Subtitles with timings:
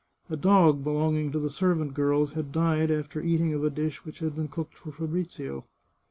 [0.31, 4.17] A dog belonging to the servant girls had died after eating of a dish which
[4.17, 5.65] had been cooked for Fabrizio.